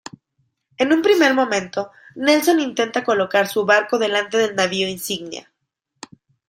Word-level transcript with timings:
En 0.79 0.93
un 0.93 1.03
primer 1.03 1.35
momento, 1.35 1.91
Nelson 2.15 2.59
intentó 2.59 3.03
colocar 3.03 3.47
su 3.47 3.67
barco 3.67 3.99
delante 3.99 4.35
del 4.39 4.55
navío 4.55 4.87
insignia. 4.89 5.51